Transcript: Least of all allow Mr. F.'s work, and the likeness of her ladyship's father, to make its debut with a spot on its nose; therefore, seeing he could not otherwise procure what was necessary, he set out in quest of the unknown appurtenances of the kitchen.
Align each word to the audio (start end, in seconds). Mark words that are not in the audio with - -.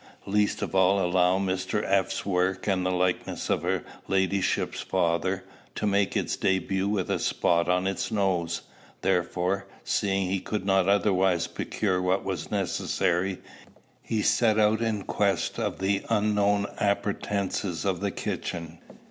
Least 0.25 0.63
of 0.63 0.73
all 0.73 0.99
allow 0.99 1.37
Mr. 1.37 1.83
F.'s 1.85 2.25
work, 2.25 2.65
and 2.65 2.83
the 2.83 2.89
likeness 2.89 3.51
of 3.51 3.61
her 3.61 3.83
ladyship's 4.07 4.81
father, 4.81 5.43
to 5.75 5.85
make 5.85 6.17
its 6.17 6.35
debut 6.35 6.87
with 6.87 7.11
a 7.11 7.19
spot 7.19 7.69
on 7.69 7.85
its 7.85 8.11
nose; 8.11 8.63
therefore, 9.03 9.67
seeing 9.83 10.27
he 10.31 10.39
could 10.39 10.65
not 10.65 10.89
otherwise 10.89 11.45
procure 11.45 12.01
what 12.01 12.23
was 12.25 12.49
necessary, 12.49 13.37
he 14.01 14.23
set 14.23 14.57
out 14.57 14.81
in 14.81 15.03
quest 15.03 15.59
of 15.59 15.77
the 15.77 16.03
unknown 16.09 16.65
appurtenances 16.79 17.85
of 17.85 17.99
the 17.99 18.09
kitchen. 18.09 18.79